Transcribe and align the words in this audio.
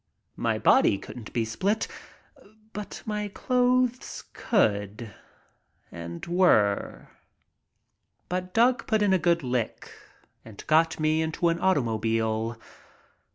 My 0.37 0.57
body 0.57 0.97
couldn't 0.97 1.31
be 1.31 1.45
split. 1.45 1.87
But 2.73 3.03
my 3.05 3.27
clothes 3.27 4.23
could— 4.33 5.13
and 5.91 6.25
were. 6.25 7.09
But 8.27 8.51
Doug 8.51 8.87
put 8.87 9.03
in 9.03 9.13
a 9.13 9.19
good 9.19 9.43
lick 9.43 9.91
and 10.43 10.65
got 10.65 10.99
me 10.99 11.21
into 11.21 11.49
an 11.49 11.59
auto 11.59 11.83
mobile. 11.83 12.57